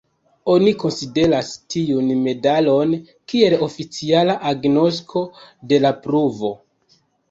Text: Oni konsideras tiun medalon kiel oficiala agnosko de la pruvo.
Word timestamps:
Oni 0.53 0.71
konsideras 0.83 1.51
tiun 1.75 2.09
medalon 2.29 2.97
kiel 3.35 3.59
oficiala 3.69 4.41
agnosko 4.57 5.27
de 5.73 5.85
la 5.89 5.97
pruvo. 6.05 6.57